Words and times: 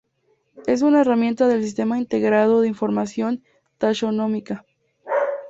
Es 0.65 0.81
una 0.81 1.01
herramienta 1.01 1.47
del 1.47 1.63
Sistema 1.63 1.99
Integrado 1.99 2.61
de 2.61 2.67
Información 2.67 3.43
Taxonómica. 3.77 4.65